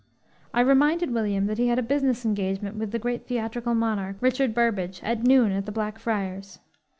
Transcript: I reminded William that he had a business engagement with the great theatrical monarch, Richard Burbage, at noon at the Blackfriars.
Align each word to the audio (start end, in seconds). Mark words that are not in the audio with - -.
I 0.51 0.61
reminded 0.61 1.11
William 1.11 1.45
that 1.45 1.59
he 1.59 1.67
had 1.67 1.77
a 1.77 1.83
business 1.83 2.25
engagement 2.25 2.75
with 2.75 2.89
the 2.89 2.97
great 2.97 3.27
theatrical 3.27 3.75
monarch, 3.75 4.15
Richard 4.19 4.51
Burbage, 4.51 4.99
at 5.03 5.21
noon 5.23 5.51
at 5.51 5.67
the 5.67 5.71
Blackfriars. 5.71 6.57